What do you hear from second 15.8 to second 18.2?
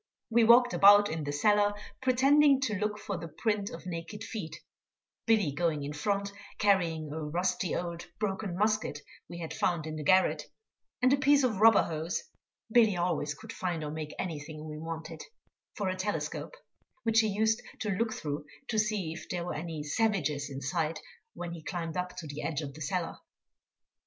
a telescope, which he used to look